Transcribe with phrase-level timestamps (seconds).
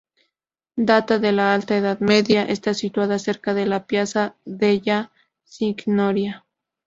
[0.79, 5.11] Data de la alta Edad Media, está situada cerca de la Piazza della
[5.43, 6.43] Signoria.